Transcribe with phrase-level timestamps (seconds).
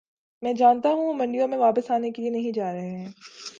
[0.43, 3.11] میں جانتا ہوں وہ منڈیوں میں واپس آنے کے لیے نہیں جا رہے ہیں